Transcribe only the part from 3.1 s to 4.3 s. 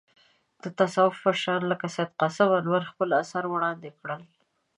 اثار وړاندې کړل.